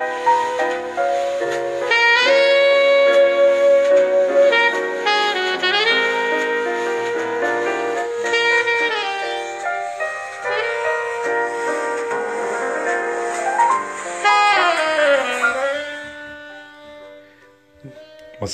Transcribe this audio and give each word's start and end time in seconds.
What's 0.00 0.10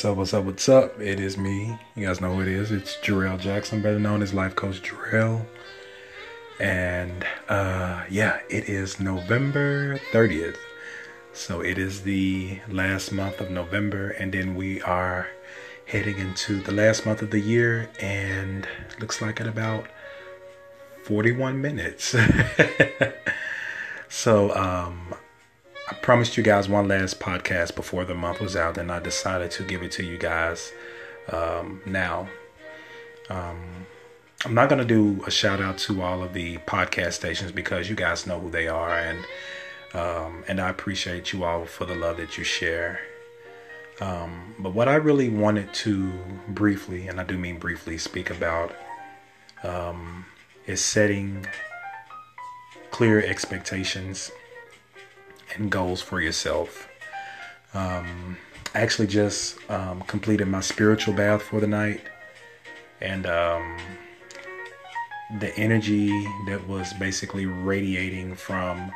up, 0.02 0.16
what's 0.16 0.32
up, 0.32 0.45
what's 0.45 0.68
up? 0.70 0.98
It 0.98 1.20
is 1.20 1.36
me. 1.36 1.79
You 1.95 2.06
guys 2.06 2.22
know 2.22 2.34
who 2.34 2.40
it 2.40 2.48
is. 2.48 2.70
It's 2.72 2.96
Jarrell 2.96 3.38
Jackson, 3.38 3.82
better 3.82 3.98
known 3.98 4.22
as 4.22 4.32
Life 4.32 4.56
Coach 4.56 4.80
Jarrell. 4.80 5.45
And 6.58 7.26
uh 7.50 8.04
yeah, 8.08 8.40
it 8.48 8.70
is 8.70 8.98
November 8.98 9.98
30th. 10.11 10.56
So 11.35 11.61
it 11.61 11.79
is 11.79 12.03
the 12.03 12.61
last 12.69 13.11
month 13.11 13.41
of 13.41 13.51
November, 13.51 14.11
and 14.11 14.33
then 14.33 14.55
we 14.55 14.80
are 14.83 15.27
heading 15.84 16.19
into 16.19 16.61
the 16.61 16.70
last 16.73 17.05
month 17.05 17.23
of 17.23 17.30
the 17.33 17.41
year, 17.41 17.91
and 18.01 18.69
looks 19.01 19.20
like 19.20 19.41
at 19.41 19.48
about 19.48 19.87
41 21.02 21.61
minutes. 21.61 22.15
so 24.09 24.55
um 24.55 25.15
I 25.91 25.95
promised 25.95 26.37
you 26.37 26.42
guys 26.45 26.69
one 26.69 26.87
last 26.87 27.19
podcast 27.19 27.75
before 27.75 28.05
the 28.05 28.14
month 28.14 28.41
was 28.41 28.55
out, 28.55 28.78
and 28.78 28.91
I 28.91 29.01
decided 29.01 29.51
to 29.51 29.64
give 29.64 29.83
it 29.83 29.91
to 29.92 30.05
you 30.05 30.16
guys 30.16 30.73
um, 31.30 31.83
now. 31.84 32.28
Um, 33.28 33.87
I'm 34.47 34.55
not 34.55 34.70
going 34.70 34.78
to 34.78 34.87
do 34.87 35.23
a 35.27 35.30
shout 35.30 35.61
out 35.61 35.77
to 35.78 36.01
all 36.01 36.23
of 36.23 36.33
the 36.33 36.56
podcast 36.59 37.14
stations 37.14 37.53
because 37.53 37.91
you 37.91 37.97
guys 37.97 38.27
know 38.27 38.41
who 38.41 38.51
they 38.51 38.66
are, 38.66 38.97
and 38.97 39.27
um, 39.95 40.45
and 40.48 40.61
I 40.61 40.69
appreciate 40.69 41.33
you 41.33 41.45
all 41.45 41.65
for 41.65 41.84
the 41.87 41.95
love 41.95 42.16
that 42.16 42.37
you 42.37 42.45
share. 42.45 43.01
Um, 44.01 44.55
but 44.59 44.75
what 44.75 44.89
I 44.89 44.97
really 44.97 45.28
wanted 45.28 45.73
to 45.75 46.12
briefly, 46.48 47.06
and 47.06 47.20
I 47.20 47.25
do 47.25 47.39
mean 47.39 47.59
briefly, 47.59 47.97
speak 47.97 48.28
about 48.28 48.75
um, 49.62 50.27
is 50.67 50.84
setting 50.84 51.47
clear 52.91 53.25
expectations 53.25 54.33
and 55.55 55.70
goals 55.70 56.01
for 56.01 56.20
yourself. 56.20 56.89
Um, 57.73 58.36
I 58.75 58.81
actually 58.81 59.06
just 59.06 59.58
um, 59.70 60.03
completed 60.03 60.48
my 60.48 60.61
spiritual 60.61 61.14
bath 61.14 61.42
for 61.42 61.61
the 61.61 61.67
night, 61.69 62.01
and 63.01 63.27
um, 63.27 63.77
the 65.39 65.56
energy 65.56 66.08
that 66.48 66.67
was 66.67 66.92
basically 66.95 67.47
radiating 67.47 68.34
from 68.34 68.91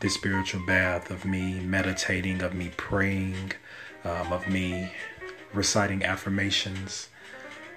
the 0.00 0.08
spiritual 0.08 0.64
bath 0.66 1.10
of 1.10 1.24
me 1.24 1.60
meditating, 1.60 2.42
of 2.42 2.54
me 2.54 2.70
praying, 2.76 3.52
um, 4.04 4.32
of 4.32 4.46
me 4.48 4.92
reciting 5.52 6.04
affirmations, 6.04 7.08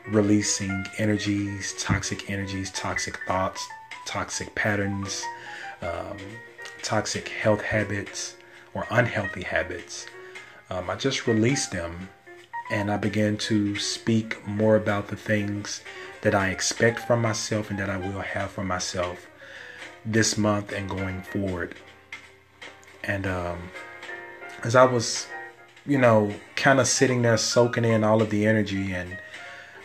releasing 0.07 0.85
energies, 0.97 1.73
toxic 1.79 2.29
energies, 2.29 2.71
toxic 2.71 3.17
thoughts, 3.27 3.67
toxic 4.05 4.53
patterns. 4.55 5.23
Um, 5.81 6.17
toxic 6.81 7.29
health 7.29 7.61
habits 7.61 8.35
or 8.73 8.85
unhealthy 8.89 9.43
habits. 9.43 10.05
Um, 10.69 10.89
I 10.89 10.95
just 10.95 11.27
released 11.27 11.71
them 11.71 12.09
and 12.71 12.91
I 12.91 12.97
began 12.97 13.37
to 13.37 13.75
speak 13.77 14.45
more 14.47 14.75
about 14.75 15.07
the 15.07 15.15
things 15.15 15.81
that 16.21 16.35
I 16.35 16.49
expect 16.49 16.99
from 16.99 17.21
myself 17.21 17.69
and 17.69 17.79
that 17.79 17.89
I 17.89 17.97
will 17.97 18.21
have 18.21 18.51
for 18.51 18.63
myself 18.63 19.27
this 20.05 20.37
month 20.37 20.71
and 20.71 20.89
going 20.89 21.21
forward. 21.21 21.75
And 23.09 23.25
um, 23.25 23.57
as 24.63 24.75
I 24.75 24.85
was, 24.85 25.25
you 25.87 25.97
know, 25.97 26.31
kind 26.55 26.79
of 26.79 26.87
sitting 26.87 27.23
there 27.23 27.37
soaking 27.37 27.83
in 27.83 28.03
all 28.03 28.21
of 28.21 28.29
the 28.29 28.45
energy 28.45 28.93
and 28.93 29.17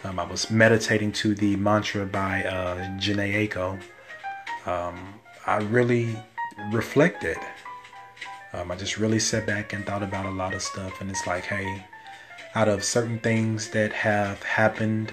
um, 0.04 0.18
I 0.18 0.24
was 0.24 0.50
meditating 0.50 1.12
to 1.12 1.34
the 1.34 1.56
mantra 1.56 2.04
by 2.04 2.44
uh, 2.44 2.76
Jhené 2.98 3.48
Aiko. 3.48 3.80
Um, 4.68 5.14
I 5.46 5.56
really 5.56 6.14
reflected. 6.70 7.38
Um, 8.52 8.70
I 8.70 8.76
just 8.76 8.98
really 8.98 9.18
sat 9.18 9.46
back 9.46 9.72
and 9.72 9.86
thought 9.86 10.02
about 10.02 10.26
a 10.26 10.30
lot 10.30 10.52
of 10.52 10.60
stuff, 10.60 11.00
and 11.00 11.10
it's 11.10 11.26
like, 11.26 11.44
hey, 11.44 11.86
out 12.54 12.68
of 12.68 12.84
certain 12.84 13.18
things 13.18 13.70
that 13.70 13.94
have 13.94 14.42
happened 14.42 15.10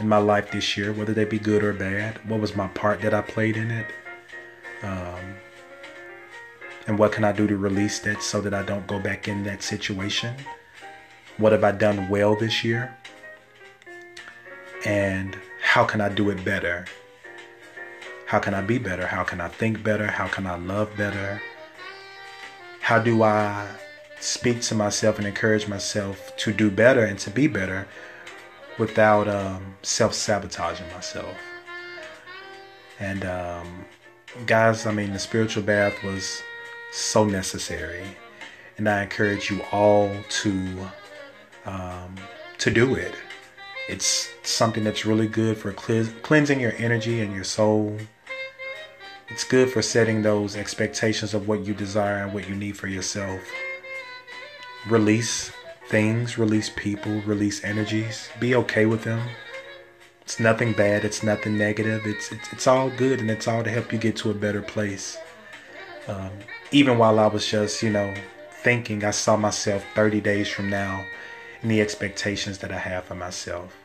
in 0.00 0.08
my 0.08 0.16
life 0.16 0.50
this 0.50 0.78
year, 0.78 0.94
whether 0.94 1.12
they 1.12 1.26
be 1.26 1.38
good 1.38 1.62
or 1.62 1.74
bad, 1.74 2.18
what 2.26 2.40
was 2.40 2.56
my 2.56 2.68
part 2.68 3.02
that 3.02 3.12
I 3.12 3.20
played 3.20 3.58
in 3.58 3.70
it? 3.70 3.86
Um, 4.82 5.36
and 6.86 6.98
what 6.98 7.12
can 7.12 7.24
I 7.24 7.32
do 7.32 7.46
to 7.46 7.56
release 7.56 7.98
that 8.00 8.22
so 8.22 8.40
that 8.40 8.54
I 8.54 8.62
don't 8.62 8.86
go 8.86 8.98
back 8.98 9.28
in 9.28 9.44
that 9.44 9.62
situation? 9.62 10.34
What 11.38 11.52
have 11.52 11.64
I 11.64 11.72
done 11.72 12.08
well 12.08 12.34
this 12.36 12.64
year? 12.64 12.96
And 14.84 15.36
how 15.62 15.84
can 15.84 16.00
I 16.00 16.08
do 16.08 16.30
it 16.30 16.44
better 16.44 16.86
how 18.32 18.38
can 18.38 18.54
I 18.54 18.62
be 18.62 18.78
better? 18.78 19.06
How 19.06 19.24
can 19.24 19.42
I 19.42 19.48
think 19.48 19.82
better? 19.82 20.06
How 20.06 20.26
can 20.26 20.46
I 20.46 20.56
love 20.56 20.96
better? 20.96 21.42
How 22.80 22.98
do 22.98 23.22
I 23.22 23.68
speak 24.20 24.62
to 24.62 24.74
myself 24.74 25.18
and 25.18 25.26
encourage 25.26 25.68
myself 25.68 26.34
to 26.38 26.50
do 26.50 26.70
better 26.70 27.04
and 27.04 27.18
to 27.18 27.30
be 27.30 27.46
better 27.46 27.86
without 28.78 29.28
um, 29.28 29.74
self 29.82 30.14
sabotaging 30.14 30.88
myself? 30.94 31.36
And 32.98 33.26
um, 33.26 33.84
guys, 34.46 34.86
I 34.86 34.92
mean, 34.92 35.12
the 35.12 35.18
spiritual 35.18 35.64
bath 35.64 36.02
was 36.02 36.42
so 36.92 37.24
necessary, 37.24 38.04
and 38.78 38.88
I 38.88 39.02
encourage 39.02 39.50
you 39.50 39.62
all 39.72 40.10
to 40.28 40.90
um, 41.64 42.14
to 42.58 42.70
do 42.70 42.94
it. 42.94 43.14
It's 43.88 44.28
something 44.42 44.84
that's 44.84 45.04
really 45.04 45.26
good 45.26 45.58
for 45.58 45.72
cleansing 45.72 46.60
your 46.60 46.74
energy 46.78 47.20
and 47.20 47.34
your 47.34 47.44
soul 47.44 47.98
it's 49.32 49.44
good 49.44 49.70
for 49.70 49.80
setting 49.80 50.20
those 50.20 50.56
expectations 50.56 51.32
of 51.32 51.48
what 51.48 51.64
you 51.64 51.72
desire 51.72 52.22
and 52.22 52.34
what 52.34 52.50
you 52.50 52.54
need 52.54 52.76
for 52.76 52.86
yourself. 52.86 53.40
Release 54.86 55.50
things, 55.88 56.36
release 56.36 56.70
people, 56.76 57.22
release 57.22 57.64
energies. 57.64 58.28
Be 58.38 58.54
okay 58.56 58.84
with 58.84 59.04
them. 59.04 59.26
It's 60.20 60.38
nothing 60.38 60.74
bad, 60.74 61.06
it's 61.06 61.22
nothing 61.22 61.56
negative. 61.56 62.02
It's 62.04 62.30
it's, 62.30 62.52
it's 62.52 62.66
all 62.66 62.90
good 62.90 63.20
and 63.20 63.30
it's 63.30 63.48
all 63.48 63.64
to 63.64 63.70
help 63.70 63.90
you 63.90 63.98
get 63.98 64.16
to 64.16 64.30
a 64.30 64.34
better 64.34 64.60
place. 64.60 65.16
Um, 66.08 66.30
even 66.70 66.98
while 66.98 67.18
I 67.18 67.26
was 67.26 67.46
just, 67.46 67.82
you 67.82 67.90
know, 67.90 68.14
thinking, 68.62 69.04
I 69.04 69.10
saw 69.10 69.36
myself 69.36 69.84
30 69.94 70.20
days 70.20 70.48
from 70.48 70.70
now 70.70 71.04
and 71.60 71.70
the 71.70 71.80
expectations 71.80 72.58
that 72.58 72.72
I 72.72 72.78
have 72.78 73.04
for 73.04 73.14
myself 73.14 73.76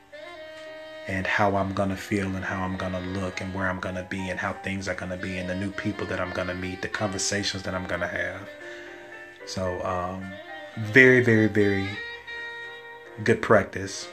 and 1.08 1.26
how 1.26 1.56
I'm 1.56 1.74
going 1.74 1.90
to 1.90 1.98
feel 1.98 2.28
and 2.28 2.44
how 2.44 2.64
I'm 2.64 2.76
going 2.76 2.92
to 2.92 3.00
look 3.00 3.40
and 3.40 3.54
where 3.54 3.70
I'm 3.70 3.80
going 3.80 3.96
to 3.96 4.04
be 4.04 4.30
and 4.30 4.40
how 4.40 4.54
things 4.54 4.88
are 4.88 4.96
going 4.96 5.12
to 5.12 5.18
be 5.18 5.38
and 5.38 5.50
the 5.50 5.56
new 5.56 5.72
people 5.72 6.06
that 6.08 6.20
I'm 6.20 6.32
going 6.32 6.48
to 6.48 6.54
meet, 6.54 6.82
the 6.82 6.90
conversations 6.90 7.64
that 7.64 7.74
I'm 7.74 7.86
going 7.86 8.02
to 8.02 8.08
have. 8.08 8.50
So, 9.46 9.82
um, 9.86 10.34
very, 10.78 11.24
very, 11.24 11.48
very 11.48 11.88
good 13.24 13.42
practice. 13.42 14.08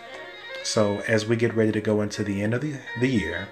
So, 0.62 1.00
as 1.09 1.26
we 1.26 1.36
get 1.36 1.54
ready 1.54 1.72
to 1.72 1.81
go 1.81 2.00
into 2.00 2.22
the 2.22 2.42
end 2.42 2.54
of 2.54 2.60
the, 2.60 2.76
the 3.00 3.09
year, 3.09 3.48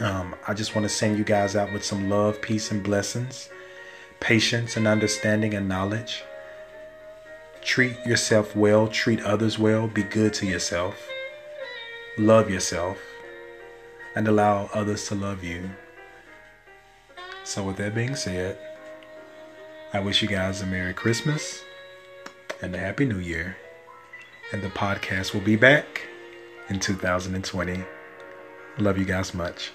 um, 0.00 0.34
I 0.46 0.54
just 0.54 0.74
want 0.74 0.84
to 0.84 0.88
send 0.88 1.18
you 1.18 1.24
guys 1.24 1.56
out 1.56 1.72
with 1.72 1.84
some 1.84 2.08
love, 2.08 2.40
peace, 2.40 2.70
and 2.70 2.82
blessings, 2.82 3.48
patience, 4.20 4.76
and 4.76 4.86
understanding 4.86 5.54
and 5.54 5.68
knowledge. 5.68 6.22
Treat 7.62 7.96
yourself 8.06 8.54
well, 8.56 8.88
treat 8.88 9.20
others 9.22 9.58
well, 9.58 9.88
be 9.88 10.02
good 10.02 10.32
to 10.34 10.46
yourself 10.46 11.08
love 12.18 12.50
yourself 12.50 12.98
and 14.16 14.26
allow 14.26 14.68
others 14.74 15.06
to 15.06 15.14
love 15.14 15.44
you. 15.44 15.70
So, 17.44 17.62
with 17.62 17.76
that 17.76 17.94
being 17.94 18.16
said, 18.16 18.58
I 19.92 20.00
wish 20.00 20.20
you 20.20 20.28
guys 20.28 20.60
a 20.60 20.66
Merry 20.66 20.92
Christmas 20.92 21.62
and 22.60 22.74
a 22.74 22.78
Happy 22.78 23.06
New 23.06 23.18
Year. 23.18 23.56
And 24.52 24.62
the 24.62 24.68
podcast 24.68 25.32
will 25.32 25.40
be 25.42 25.56
back 25.56 26.02
in 26.68 26.80
2020. 26.80 27.84
Love 28.78 28.98
you 28.98 29.04
guys 29.04 29.32
much. 29.32 29.70